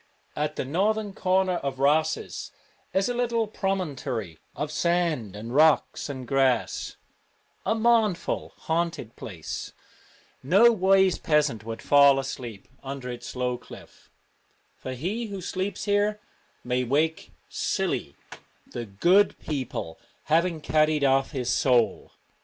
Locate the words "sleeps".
15.39-15.83